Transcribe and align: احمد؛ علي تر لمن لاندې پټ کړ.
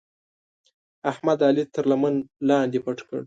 احمد؛ 1.11 1.39
علي 1.47 1.63
تر 1.73 1.83
لمن 1.91 2.13
لاندې 2.49 2.79
پټ 2.85 2.97
کړ. 3.07 3.19